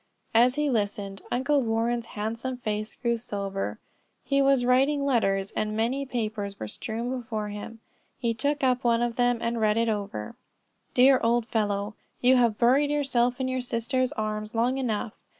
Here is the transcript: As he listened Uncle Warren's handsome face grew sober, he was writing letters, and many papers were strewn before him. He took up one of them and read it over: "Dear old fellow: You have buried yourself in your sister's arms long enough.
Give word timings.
As 0.33 0.55
he 0.55 0.67
listened 0.67 1.21
Uncle 1.31 1.61
Warren's 1.61 2.07
handsome 2.17 2.57
face 2.57 2.95
grew 2.95 3.19
sober, 3.19 3.77
he 4.23 4.41
was 4.41 4.65
writing 4.65 5.05
letters, 5.05 5.51
and 5.51 5.77
many 5.77 6.07
papers 6.07 6.59
were 6.59 6.67
strewn 6.67 7.11
before 7.11 7.49
him. 7.49 7.81
He 8.17 8.33
took 8.33 8.63
up 8.63 8.83
one 8.83 9.03
of 9.03 9.15
them 9.15 9.37
and 9.41 9.61
read 9.61 9.77
it 9.77 9.89
over: 9.89 10.33
"Dear 10.95 11.19
old 11.23 11.45
fellow: 11.45 11.93
You 12.19 12.37
have 12.37 12.57
buried 12.57 12.89
yourself 12.89 13.39
in 13.39 13.47
your 13.47 13.61
sister's 13.61 14.11
arms 14.13 14.55
long 14.55 14.79
enough. 14.79 15.13